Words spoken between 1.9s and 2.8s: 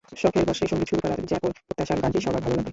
গানটি সবার ভালো লাগবে।